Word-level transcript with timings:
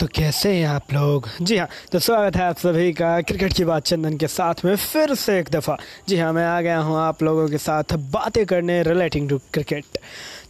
तो 0.00 0.06
कैसे 0.06 0.52
हैं 0.52 0.66
आप 0.68 0.92
लोग? 0.92 1.28
जी 1.42 1.56
हाँ 1.56 1.68
तो 1.92 1.98
स्वागत 1.98 2.36
है 2.36 2.42
आप 2.42 2.58
सभी 2.58 2.92
का 2.92 3.20
क्रिकेट 3.20 3.52
की 3.52 3.64
बात 3.64 3.84
चंदन 3.84 4.16
के 4.16 4.26
साथ 4.28 4.64
में 4.64 4.74
फिर 4.76 5.14
से 5.14 5.38
एक 5.38 5.48
दफ़ा। 5.50 5.76
जी 6.08 6.18
हाँ 6.18 6.32
मैं 6.32 6.44
आ 6.46 6.60
गया 6.60 6.78
हूँ 6.78 6.98
आप 6.98 7.22
लोगों 7.22 7.48
के 7.48 7.58
साथ 7.58 7.96
बातें 8.12 8.44
करने 8.46 8.82
रिलेटिंग 8.82 9.28
टू 9.28 9.38
क्रिकेट 9.52 9.98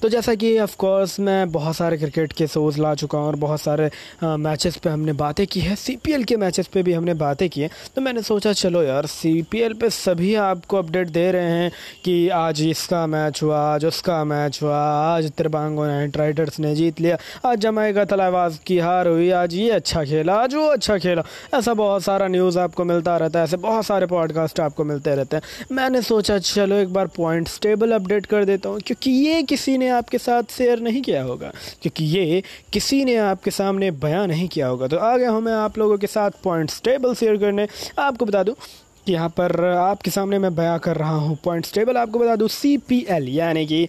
तो 0.03 0.09
जैसा 0.09 0.35
कि 0.35 0.59
ऑफ़ 0.61 0.74
कोर्स 0.77 1.19
मैं 1.21 1.51
बहुत 1.53 1.77
सारे 1.77 1.96
क्रिकेट 1.98 2.32
के 2.32 2.46
शोज़ 2.46 2.80
ला 2.80 2.95
चुका 2.95 3.19
हूँ 3.19 3.27
और 3.27 3.37
बहुत 3.37 3.61
सारे 3.61 3.90
मैचेस 4.22 4.76
पे 4.76 4.90
हमने 4.90 5.12
बातें 5.12 5.47
की 5.47 5.60
है। 5.60 5.76
सीपीएल 5.76 6.24
के 6.24 6.37
मैचेस 6.37 6.67
पे 6.67 6.83
भी 6.83 6.92
हमने 6.92 7.15
बातें 7.15 7.49
की 7.51 7.60
हैं। 7.60 7.71
तो 7.94 8.01
मैंने 8.03 8.22
सोचा, 8.22 8.53
चलो 8.53 8.83
यार 8.83 9.06
सीपीएल 9.06 9.74
पे 9.74 9.90
सभी 9.90 10.35
आपको 10.35 10.76
अपडेट 10.76 11.08
दे 11.08 11.31
रहे 11.33 11.51
हैं 11.53 11.71
कि 12.04 12.28
आज 12.31 12.63
इसका 12.63 13.06
मैच 13.06 13.42
हुआ, 13.42 13.60
आज 13.74 13.85
उसका 13.85 14.22
मैच 14.24 14.58
हुआ, 14.63 14.78
आज 15.15 15.31
त्रिबांगो 15.37 15.87
नाइट 15.87 16.16
राइडर्स 16.16 16.60
ने 16.60 16.74
जीत 16.74 17.01
लिया, 17.01 17.19
आज 17.47 17.59
जमाएगा 17.59 18.05
तलावाज 18.05 18.59
की 18.66 18.78
हार 18.78 19.09
हुई 19.09 19.30
आज 19.37 19.55
ये 19.55 19.70
अच्छा 19.70 20.05
खेला, 20.05 20.34
आज 20.34 20.55
वो 20.55 20.66
अच्छा 20.66 20.98
खेला। 20.98 21.23
ऐसा 21.55 21.74
बहुत 21.74 22.02
सारा 22.02 22.29
न्यूज़ 22.29 22.59
आपको 22.59 22.84
मिलता 22.84 23.16
रहता 23.16 23.38
है, 23.38 23.45
ऐसे 23.45 23.56
बहुत 23.56 23.87
सारे 23.87 24.06
पॉडकास्ट 24.06 24.61
आपको 24.61 24.84
मिलते 24.84 25.15
रहते 25.15 25.37
हैं। 25.37 25.42
मैंने 25.73 26.02
सोचा, 26.02 26.38
चलो 26.38 26.77
एक 26.77 26.92
बार 26.92 27.06
पॉइंट्स 27.06 27.61
टेबल 27.61 27.92
अपडेट 27.92 28.27
कर 28.27 28.45
देता 28.45 28.69
हूँ, 28.69 28.80
क्योंकि 28.80 29.11
ये 29.11 29.42
किसी 29.42 29.78
ने 29.78 29.88
आपके 29.88 30.19
साथ 30.19 30.42
शेयर 30.51 30.80
नहीं 30.80 31.02
किया 31.02 31.23
होगा। 31.23 31.52
क्योंकि 31.83 32.05
ये 32.05 32.42
किसी 32.73 33.05
ने 33.05 33.16
आपके 33.16 33.51
सामने 33.51 33.91
बयां 33.91 34.27
नहीं 34.28 34.48
किया 34.48 34.66
होगा। 34.66 34.87
तो 34.87 34.97
आ 34.97 35.16
गया 35.16 35.30
हूँ 35.30 35.41
मैं 35.41 35.53
आप 35.53 35.78
लोगों 35.78 35.98
के 35.98 36.06
साथ 36.06 36.30
पॉइंट्स 36.45 36.83
टेबल 36.84 37.14
शेयर 37.14 37.37
करने। 37.37 37.69
आपको 37.98 38.25
बता 38.25 38.42
दूँ 38.42 38.55
यहाँ 39.09 39.28
पर 39.28 39.64
आपके 39.64 40.11
सामने 40.11 40.39
मैं 40.39 40.55
बयां 40.55 40.78
कर 40.78 40.97
रहा 40.97 41.14
हूँ। 41.14 41.39
पॉइंट्स 41.45 41.73
टेबल 41.75 41.97
आपको 41.97 42.19
बता 42.19 42.37
दूँ 42.37 42.48
सी 42.48 43.05
यानी 43.39 43.66
कि 43.66 43.89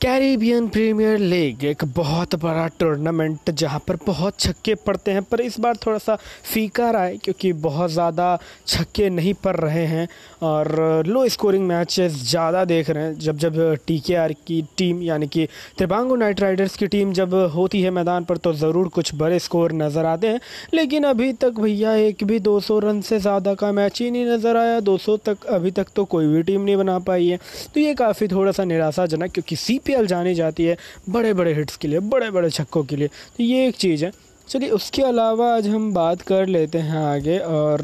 कैरिबियन 0.00 0.68
प्रीमियर 0.68 1.18
लीग 1.18 1.64
एक 1.64 1.84
बहुत 1.96 2.34
बड़ा 2.42 2.66
टूर्नामेंट 2.80 3.50
जहाँ 3.52 3.78
पर 3.88 3.96
बहुत 4.06 4.38
छक्के 4.40 4.74
पड़ते 4.76 5.10
हैं, 5.10 5.22
पर 5.22 5.40
इस 5.40 5.58
बार 5.60 5.76
थोड़ा 5.76 5.98
सा 5.98 6.14
फीका 6.44 6.90
रहा 6.90 7.02
है 7.02 7.16
क्योंकि 7.16 7.52
बहुत 7.64 7.90
ज़्यादा 7.90 8.38
छक्के 8.66 9.08
नहीं 9.10 9.34
पड़ 9.44 9.54
रहे 9.56 9.84
हैं 9.86 10.06
और 10.42 11.02
लो 11.06 11.26
स्कोरिंग 11.28 11.66
मैचेस 11.66 12.12
ज़्यादा 12.30 12.64
देख 12.64 12.90
रहे 12.90 13.04
हैं। 13.04 13.18
जब 13.18 13.38
जब 13.38 13.58
टी 13.86 13.98
के 14.06 14.14
आर 14.14 14.32
की 14.46 14.62
टीम, 14.78 15.02
यानी 15.02 15.26
कि 15.26 15.46
त्रिबांगो 15.78 16.16
नाइट 16.16 16.40
राइडर्स 16.40 16.76
की 16.76 16.86
टीम 16.86 17.12
जब 17.12 17.34
होती 17.54 17.82
है 17.82 17.90
मैदान 17.90 18.24
पर 18.24 18.36
तो 18.38 18.52
ज़रूर 18.54 18.88
कुछ 18.88 19.14
बड़े 19.14 19.38
स्कोर 19.38 19.72
नज़र 19.72 20.06
आते 20.06 20.26
हैं। 20.26 20.40
लेकिन 20.74 21.04
अभी 21.04 21.32
तक 21.34 21.60
भैया 21.60 21.94
एक 21.98 22.24
भी 22.24 22.40
200 22.40 22.78
रन 22.84 23.00
से 23.02 23.18
ज़्यादा 23.18 23.54
का 23.54 23.72
मैच 23.72 24.00
ही 24.02 24.10
नहीं 24.10 24.24
नज़र 24.26 24.56
आया। 24.56 24.80
200 24.80 25.16
तक 25.26 25.46
अभी 25.50 25.70
तक 25.72 25.92
तो 25.96 26.04
कोई 26.06 26.26
भी 26.26 26.42
टीम 26.42 26.60
नहीं 26.62 26.76
बना 26.76 26.98
पाई 27.04 27.28
है। 27.28 27.38
तो 27.74 27.80
ये 27.80 27.94
काफ़ी 27.94 28.28
थोड़ा 28.28 28.52
सा 28.52 28.64
निराशाजनक, 28.64 29.32
क्योंकि 29.32 29.56
सी 29.56 29.78
आईपीएल 29.90 30.06
जानी 30.06 30.34
जाती 30.34 30.64
है 30.64 30.76
बड़े 31.10 31.32
बड़े 31.34 31.54
हिट्स 31.54 31.76
के 31.76 31.88
लिए 31.88 31.98
बड़े 31.98 32.30
बड़े 32.30 32.50
छक्कों 32.50 32.84
के 32.84 32.96
लिए। 32.96 33.08
तो 33.08 33.42
ये 33.42 33.66
एक 33.68 33.76
चीज़ 33.76 34.04
है। 34.04 34.12
चलिए 34.48 34.70
उसके 34.70 35.02
अलावा 35.02 35.54
आज 35.56 35.68
हम 35.68 35.92
बात 35.94 36.22
कर 36.22 36.46
लेते 36.46 36.78
हैं 36.78 36.98
आगे 36.98 37.38
और 37.38 37.80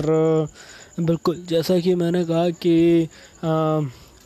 बिल्कुल 1.01 1.45
जैसा 1.49 1.79
कि 1.81 1.95
मैंने 1.95 2.25
कहा 2.25 2.49
कि 2.51 3.09
आ, 3.45 3.81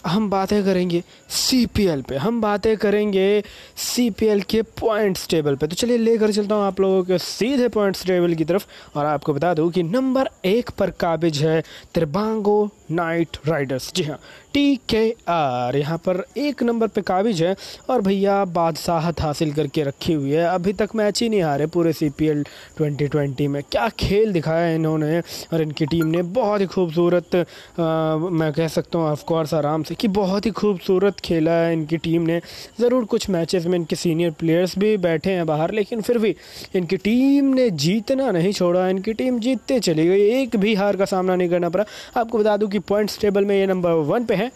हम 0.06 0.30
बातें 0.30 0.64
करेंगे 0.64 1.02
CPL 1.30 2.02
पे। 2.08 2.16
हम 2.16 2.40
बातें 2.40 2.76
करेंगे 2.76 3.42
सी 3.76 4.08
पी 4.10 4.26
एल 4.26 4.40
के 4.42 4.62
पॉइंट्स 4.62 5.28
टेबल 5.28 5.56
पे। 5.56 5.66
तो 5.66 5.74
चलिए 5.74 5.98
लेकर 5.98 6.32
चलता 6.32 6.54
हूँ 6.54 6.64
आप 6.64 6.80
लोगों 6.80 7.02
के 7.04 7.18
सीधे 7.18 7.68
पॉइंट्स 7.68 8.06
टेबल 8.06 8.34
की 8.34 8.44
तरफ़ 8.44 8.66
और 8.98 9.06
आपको 9.06 9.34
बता 9.34 9.54
दूँ 9.54 9.70
कि 9.70 9.82
नंबर 9.82 10.28
एक 10.44 10.70
पर 10.70 10.90
काबिज 10.90 11.42
है 11.42 11.62
त्रिबांगो 11.94 12.70
नाइट 12.92 13.36
राइडर्स। 13.46 13.92
जी 13.96 14.02
हाँ 14.02 14.18
टी 14.54 14.76
के 14.90 15.02
आर 15.28 15.76
यहाँ 15.76 15.96
पर 15.98 16.22
एक 16.38 16.62
नंबर 16.62 16.88
पे 16.88 17.00
काबिज 17.02 17.42
है 17.42 17.54
और 17.90 18.00
भैया 18.02 18.44
बादशाहत 18.46 19.20
हासिल 19.20 19.52
करके 19.54 19.82
रखी 19.84 20.12
हुई 20.12 20.30
है। 20.30 20.44
अभी 20.44 20.72
तक 20.72 20.94
मैच 20.96 21.22
ही 21.22 21.28
नहीं 21.28 21.42
हारे 21.42 21.66
पूरे 21.68 21.92
C 21.92 22.08
P 22.10 22.26
L 22.26 22.42
twenty 22.76 23.06
twenty 23.08 23.46
में। 23.48 23.62
क्या 23.62 23.88
खेल 24.00 24.32
दिखाया 24.32 24.74
इन्होंने 24.74 25.20
और 25.20 25.62
इनकी 25.62 25.86
टीम 25.86 26.06
ने। 26.06 26.22
बहुत 26.32 26.60
ही 26.60 26.66
खूबसूरत 26.66 27.36
मैं 27.78 28.52
कह 28.52 28.68
सकता 28.68 28.98
हूँ 28.98 29.06
ऑफकोर्स 29.08 29.54
आराम 29.54 29.82
से 29.82 29.94
कि 29.94 30.08
बहुत 30.10 30.46
ही 30.46 30.50
खूबसूरत 30.52 31.20
खेला 31.24 31.52
है 31.52 31.72
इनकी 31.72 31.96
टीम 31.98 32.22
ने। 32.22 32.40
ज़रूर 32.80 33.04
कुछ 33.04 33.28
मैचेस 33.30 33.66
में 33.66 33.78
इनके 33.78 33.96
सीनियर 33.96 34.30
प्लेयर्स 34.40 34.78
भी 34.78 34.96
बैठे 34.98 35.30
हैं 35.30 35.46
बाहर, 35.46 35.72
लेकिन 35.72 36.00
फिर 36.00 36.18
भी 36.18 36.34
इनकी 36.76 36.96
टीम 36.98 37.54
ने 37.54 37.68
जीतना 37.78 38.30
नहीं 38.30 38.52
छोड़ा। 38.52 38.88
इनकी 38.88 39.12
टीम 39.14 39.38
जीतते 39.40 39.80
चली 39.80 40.06
गई। 40.08 40.28
एक 40.32 40.56
भी 40.56 40.74
हार 40.74 40.96
का 40.96 41.04
सामना 41.06 41.36
नहीं 41.36 41.48
करना 41.48 41.68
पड़ा। 41.68 41.84
आपको 42.16 42.38
बता 42.38 42.56
दूँ 42.56 42.68
कि 42.70 42.78
पॉइंट्स 42.80 43.18
टेबल 43.20 43.44
में 43.44 43.54
ये 43.56 43.66
नंबर 43.66 43.92
वन 44.06 44.24
पे 44.24 44.34
हैं। 44.34 44.50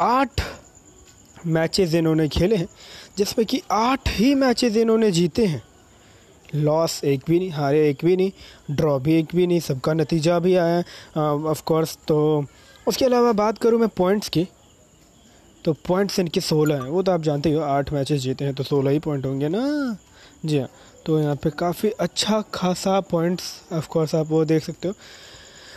आठ 0.00 0.40
मैचेस 1.46 1.94
इन्होंने 1.94 2.28
खेले 2.28 2.56
हैं, 2.56 2.68
जिसमें 3.18 3.46
कि 3.46 3.60
आठ 3.72 4.08
ही 4.10 4.34
मैचेस 4.34 4.76
इन्होंने 4.76 5.10
जीते 5.10 5.46
हैं। 5.46 5.62
लॉस 6.54 7.02
एक 7.04 7.20
भी 7.26 7.38
नहीं, 7.38 7.50
हारे 7.50 7.88
एक 7.90 8.04
भी 8.04 8.16
नहीं 8.16 8.30
ड्रॉ 8.70 8.98
भी 8.98 9.14
एक 9.14 9.34
भी 9.34 9.46
नहीं, 9.46 9.60
सबका 9.60 9.92
नतीजा 9.94 10.38
भी 10.38 10.54
आया 10.56 10.82
ऑफ़ 11.50 11.62
कोर्स 11.66 11.96
तो 12.08 12.44
उसके 12.86 13.04
अलावा 13.04 13.32
बात 13.34 13.58
करूँ 13.58 13.80
मैं 13.80 13.88
पॉइंट्स 13.88 14.28
की 14.28 14.46
तो 15.64 15.72
पॉइंट्स 15.88 16.18
इनके 16.18 16.40
सोलह 16.40 16.82
हैं। 16.82 16.90
वो 16.90 17.02
तो 17.02 17.12
आप 17.12 17.22
जानते 17.22 17.48
ही 17.48 17.54
हो, 17.54 17.62
आठ 17.62 17.92
मैचेस 17.92 18.20
जीते 18.20 18.44
हैं 18.44 18.54
तो 18.54 18.62
सोलह 18.62 18.90
ही 18.90 18.98
पॉइंट 18.98 19.26
होंगे 19.26 19.48
ना। 19.48 19.96
जी 20.44 20.58
हाँ 20.58 20.68
तो 21.06 21.18
यहाँ 21.20 21.36
पे 21.36 21.50
काफ़ी 21.50 21.90
अच्छा 22.00 22.40
खासा 22.54 22.98
पॉइंट्स 23.00 23.44
ऑफ़ 23.72 23.88
कोर्स 23.88 24.14
आप 24.14 24.26
वो 24.26 24.44
देख 24.44 24.64
सकते 24.64 24.88
हो। 24.88 24.94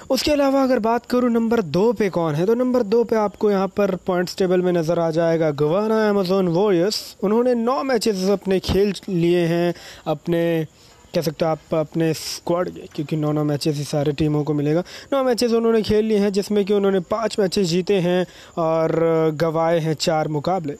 उसके 0.09 0.31
अलावा 0.31 0.61
अगर 0.63 0.79
बात 0.79 1.05
करूँ 1.05 1.29
नंबर 1.31 1.61
दो 1.75 1.91
पे 1.93 2.09
कौन 2.09 2.35
है 2.35 2.45
तो 2.45 2.53
नंबर 2.55 2.83
दो 2.83 3.03
पे 3.03 3.15
आपको 3.15 3.51
यहाँ 3.51 3.67
पर 3.67 3.95
पॉइंट्स 4.05 4.37
टेबल 4.37 4.61
में 4.61 4.71
नज़र 4.71 4.99
आ 4.99 5.09
जाएगा 5.11 5.49
गवाना 5.51 5.97
अमेजोन 6.09 6.47
वॉरियर्स 6.47 6.99
उन्होंने 7.23 7.53
नौ 7.55 7.81
मैचेस 7.83 8.29
अपने 8.29 8.59
खेल 8.59 8.93
लिए 9.09 9.45
हैं, 9.45 9.73
अपने, 10.07 10.67
कह 11.15 11.21
सकते 11.21 11.45
हो 11.45 11.51
आप, 11.51 11.73
अपने 11.73 12.13
स्क्वाड 12.13 12.69
क्योंकि 12.95 13.15
नौ 13.15 13.31
नौ 13.31 13.43
मैचेस 13.43 13.77
ही 13.77 13.83
सारे 13.83 14.11
टीमों 14.11 14.43
को 14.43 14.53
मिलेगा। 14.53 14.83
नौ 15.13 15.23
मैचेस 15.23 15.51
उन्होंने 15.51 15.81
खेल 15.81 16.05
लिए 16.05 16.17
हैं, 16.17 16.31
जिसमें 16.33 16.63
कि 16.65 16.73
उन्होंने 16.73 16.99
पाँच 17.11 17.39
मैचेस 17.39 17.67
जीते 17.67 17.99
हैं 17.99 18.25
और 18.57 18.91
गवाए 19.35 19.79
हैं 19.79 19.93
चार 19.93 20.27
मुकाबले। 20.27 20.75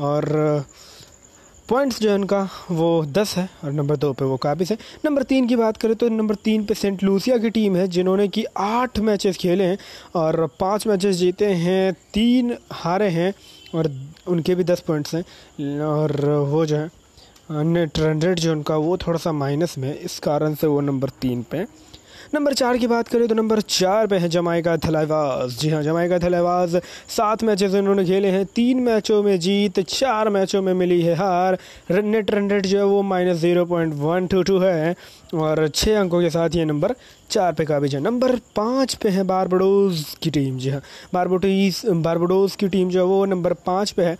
और 0.00 0.64
पॉइंट्स 1.70 2.00
जो 2.00 2.08
है 2.10 2.14
उनका, 2.14 2.48
वो 2.70 3.04
दस 3.08 3.36
है 3.36 3.48
और 3.64 3.72
नंबर 3.72 3.96
दो 3.96 4.12
पे 4.12 4.24
वो 4.24 4.36
काबिज 4.36 4.70
है। 4.72 4.76
नंबर 5.04 5.22
तीन 5.22 5.46
की 5.48 5.56
बात 5.56 5.76
करें 5.76 5.94
तो 5.96 6.08
नंबर 6.08 6.34
तीन 6.44 6.64
पे 6.64 6.74
सेंट 6.74 7.02
लूसिया 7.02 7.36
की 7.38 7.50
टीम 7.50 7.76
है, 7.76 7.86
जिन्होंने 7.88 8.26
कि 8.28 8.44
आठ 8.56 8.98
मैचेस 9.00 9.36
खेले 9.36 9.64
हैं 9.64 9.78
और 10.14 10.46
पाँच 10.60 10.86
मैचेस 10.86 11.16
जीते 11.16 11.46
हैं, 11.46 11.92
तीन 12.14 12.56
हारे 12.72 13.08
हैं 13.08 13.32
और 13.74 13.90
उनके 14.26 14.54
भी 14.54 14.64
दस 14.64 14.80
पॉइंट्स 14.80 15.14
हैं। 15.14 15.80
और 15.82 16.20
वो 16.48 16.64
जो 16.66 16.76
है 16.76 16.90
नेट 17.64 17.98
रन 17.98 18.22
रेट 18.22 18.38
जो 18.38 18.52
उनका, 18.52 18.76
वो 18.76 18.96
थोड़ा 18.96 19.18
सा 19.18 19.32
माइनस 19.34 19.78
में 19.78 19.94
इस 19.94 20.18
कारण 20.18 20.54
से 20.54 20.66
वो 20.66 20.80
नंबर 20.80 21.08
तीन 21.20 21.44
पे 21.50 21.64
नंबर 22.32 22.52
चार 22.54 22.76
की 22.78 22.86
बात 22.86 23.08
करें 23.08 23.26
तो 23.28 23.34
नंबर 23.34 23.60
चार 23.60 24.06
पे 24.06 24.16
है 24.16 24.28
जमाइका 24.28 24.76
थलाइवाज 24.76 25.56
जी 25.60 25.68
हाँ 25.68 25.82
जमाइका 25.82 26.18
थलाइवाज 26.18 26.76
सात 27.08 27.42
मैचेस 27.44 27.74
उन्होंने 27.74 28.04
खेले 28.04 28.28
हैं। 28.28 28.44
तीन 28.46 28.80
मैचों 28.80 29.22
में 29.22 29.38
जीत, 29.40 29.80
चार 29.80 30.28
मैचों 30.28 30.62
में 30.62 30.72
मिली 30.74 31.00
है 31.02 31.14
हार। 31.16 31.58
नेट 31.92 32.30
रन 32.30 32.50
रेट 32.50 32.66
जो 32.66 32.78
है 32.78 32.84
वो 32.84 33.02
minus 33.02 33.36
zero 33.36 33.64
point 33.66 33.94
one 33.94 34.26
two 34.26 34.42
two 34.42 34.58
है 34.58 34.94
और 35.34 35.66
छः 35.68 35.98
अंकों 36.00 36.20
के 36.20 36.30
साथ 36.30 36.56
ये 36.56 36.64
नंबर 36.64 36.94
चार 37.30 37.52
पे 37.52 37.64
काबिज 37.64 37.94
है। 37.94 38.00
नंबर 38.00 38.36
पाँच 38.56 38.94
पे 38.94 39.08
है 39.08 39.22
बारबडोज़ 39.24 40.04
की 40.22 40.30
टीम। 40.30 40.58
जी 40.58 40.70
हाँ 40.70 40.82
बारबोटीज 41.14 41.82
बारबडोज़ 41.86 42.56
की 42.56 42.68
टीम 42.68 42.90
जो 42.90 43.00
है 43.00 43.06
वो 43.06 43.24
नंबर 43.26 43.52
पाँच 43.66 43.90
पे 43.90 44.04
है। 44.04 44.16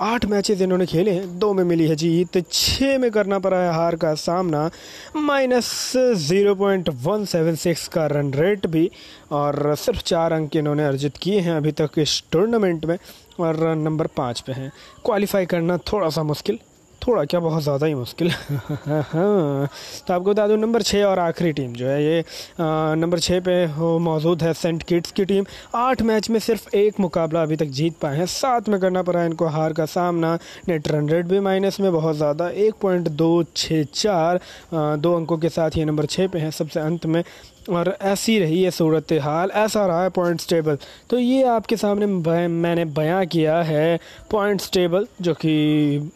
आठ 0.00 0.24
मैचेस 0.24 0.60
इन्होंने 0.60 0.84
खेले 0.86 1.10
हैं। 1.10 1.38
दो 1.38 1.52
में 1.54 1.62
मिली 1.64 1.86
है 1.86 1.94
जीत 1.96 2.38
छः 2.52 2.98
में 2.98 3.10
करना 3.10 3.38
पड़ा 3.38 3.56
है 3.56 3.72
हार 3.72 3.96
का 3.96 4.12
सामना। 4.14 4.70
Minus 5.16 5.92
zero 6.18 6.54
point 6.54 6.88
one 7.04 7.24
seven 7.24 7.54
six 7.54 7.86
का 7.88 8.06
रन 8.06 8.32
रेट 8.34 8.66
भी, 8.66 8.90
और 9.32 9.74
सिर्फ़ 9.76 10.02
चार 10.02 10.32
अंक 10.32 10.56
इन्होंने 10.56 10.86
अर्जित 10.86 11.16
किए 11.16 11.40
हैं 11.40 11.56
अभी 11.56 11.72
तक 11.72 11.98
इस 11.98 12.22
टूर्नामेंट 12.32 12.84
में, 12.84 12.96
और 13.40 13.74
नंबर 13.76 14.06
पाँच 14.06 14.40
पे 14.40 14.52
हैं। 14.52 14.72
क्वालिफाई 15.04 15.46
करना 15.46 15.78
थोड़ा 15.92 16.08
सा 16.08 16.22
मुश्किल। 16.22 16.58
थोड़ा 17.06 17.24
क्या, 17.24 17.40
बहुत 17.40 17.62
ज़्यादा 17.62 17.86
ही 17.86 17.94
मुश्किल। 17.94 18.30
तो 18.50 20.14
आपको 20.14 20.24
बता 20.24 20.46
दूँ, 20.48 20.56
नंबर 20.58 20.82
छः 20.82 21.04
और 21.04 21.18
आखिरी 21.18 21.52
टीम 21.52 21.72
जो 21.72 21.86
है 21.86 22.02
ये 22.04 22.24
नंबर 22.60 23.18
छः 23.18 23.40
पे 23.40 23.66
मौजूद 24.00 24.42
है 24.42 24.52
सेंट 24.54 24.82
किट्स 24.82 25.12
की 25.12 25.24
टीम। 25.24 25.44
आठ 25.74 26.02
मैच 26.02 26.30
में 26.30 26.38
सिर्फ़ 26.40 26.76
एक 26.76 27.00
मुकाबला 27.00 27.42
अभी 27.42 27.56
तक 27.56 27.66
जीत 27.78 27.96
पाए 28.02 28.16
हैं। 28.16 28.26
सात 28.28 28.68
में 28.68 28.78
करना 28.80 29.02
पड़ा 29.02 29.24
इनको 29.24 29.46
हार 29.48 29.72
का 29.72 29.86
सामना। 29.86 30.34
नेट 30.68 30.88
रन 30.88 31.08
रेट 31.08 31.26
भी 31.26 31.40
माइनस 31.40 31.80
में, 31.80 31.92
बहुत 31.92 32.16
ज़्यादा। 32.16 32.48
एक 32.48 32.74
पॉइंट 32.82 33.08
दो 33.10 33.42
छः 33.56 33.84
चार 33.94 34.40
दो 34.74 35.14
अंकों 35.16 35.38
के 35.38 35.48
साथ 35.50 35.76
ये 35.76 35.84
नंबर 35.84 36.06
छः 36.06 36.28
पे 36.28 36.38
हैं 36.38 36.50
सबसे 36.52 36.80
अंत 36.80 37.06
में। 37.06 37.22
और 37.70 37.96
ऐसी 38.02 38.38
रही 38.38 38.62
है 38.62 38.70
सूरत 38.70 39.12
हाल, 39.22 39.50
ऐसा 39.50 39.86
रहा 39.86 40.02
है 40.02 40.10
पॉइंट्स 40.10 40.48
टेबल। 40.48 40.78
तो 41.10 41.18
ये 41.18 41.42
आपके 41.48 41.76
सामने 41.76 42.06
मैंने 42.06 42.84
बयां 42.86 43.26
किया 43.26 43.60
है 43.62 43.98
पॉइंट्स 44.30 44.70
टेबल, 44.72 45.06
जो 45.20 45.34
कि 45.34 46.10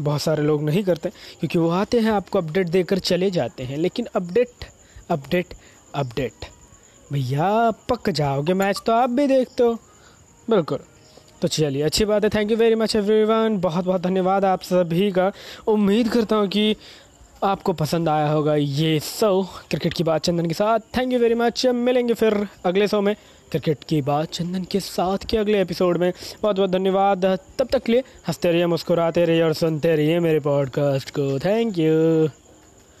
बहुत 0.00 0.22
सारे 0.22 0.42
लोग 0.42 0.62
नहीं 0.62 0.82
करते, 0.84 1.10
क्योंकि 1.40 1.58
वो 1.58 1.68
आते 1.70 2.00
हैं, 2.00 2.10
आपको 2.10 2.38
अपडेट 2.38 2.68
देकर 2.68 2.98
चले 3.00 3.30
जाते 3.30 3.62
हैं। 3.62 3.76
लेकिन 3.76 4.06
अपडेट 4.16 4.64
अपडेट 5.10 5.54
अपडेट 5.94 6.46
भैया, 7.12 7.70
पक 7.88 8.10
जाओगे 8.10 8.54
मैच 8.54 8.82
तो 8.86 8.92
आप 8.92 9.10
भी 9.10 9.26
देखते 9.26 9.62
हो। 9.62 9.74
बिल्कुल। 10.50 10.78
तो 11.42 11.48
चलिए, 11.48 11.82
अच्छी 11.82 12.04
बात 12.04 12.24
है। 12.24 12.30
Thank 12.30 12.50
you 12.50 12.56
very 12.56 12.74
much 12.74 12.94
everyone 12.96 13.56
बहुत 13.58 13.84
बहुत 13.84 14.00
धन्यवाद 14.00 14.44
आप 14.44 14.62
सभी 14.62 15.10
का। 15.12 15.30
उम्मीद 15.66 16.08
करता 16.08 16.36
हूँ 16.36 16.48
कि 16.48 16.74
आपको 17.44 17.72
पसंद 17.72 18.08
आया 18.08 18.28
होगा 18.28 18.54
ये 18.54 18.98
शो 19.00 19.42
क्रिकेट 19.70 19.92
की 19.92 20.04
बात 20.04 20.24
चंदन 20.24 20.46
के 20.46 20.54
साथ। 20.54 20.78
थैंक 20.96 21.12
यू 21.12 21.18
वेरी 21.18 21.34
मच 21.34 21.66
मिलेंगे 21.66 22.14
फिर 22.14 22.46
अगले 22.64 22.88
शो 22.88 23.00
में। 23.00 23.14
क्रिकेट 23.50 23.84
की 23.88 24.02
बात 24.02 24.28
चंदन 24.32 24.64
के 24.64 24.80
साथ 24.80 25.18
के 25.18 25.36
अगले 25.36 25.60
एपिसोड 25.60 25.96
में। 25.96 26.12
बहुत 26.42 26.56
बहुत 26.56 26.70
धन्यवाद। 26.70 27.38
तब 27.58 27.68
तक 27.72 27.82
के 27.82 27.92
लिए 27.92 28.00
हँसते 28.00 28.52
रहिए, 28.52 28.66
मुस्कुराते 28.66 29.24
रहिए 29.24 29.42
और 29.42 29.52
सुनते 29.52 29.96
रहिए 29.96 30.20
मेरे 30.20 30.40
पॉडकास्ट 30.40 31.10
को। 31.10 31.38
Thank 31.38 31.78
you 31.78 32.28